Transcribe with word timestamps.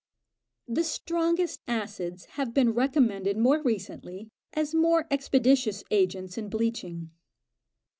The 0.67 0.83
strongest 0.83 1.61
acids 1.67 2.25
have 2.31 2.55
been 2.55 2.73
recommended 2.73 3.37
more 3.37 3.61
recently 3.61 4.31
as 4.51 4.73
more 4.73 5.05
expeditious 5.11 5.83
agents 5.91 6.39
in 6.39 6.49
bleaching. 6.49 7.11